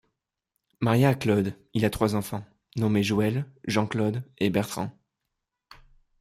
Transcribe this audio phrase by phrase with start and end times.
[0.79, 2.43] Marié à Claude, il a trois enfants
[2.75, 4.89] nommés Joëlle, Jean-Claude et Bertrand.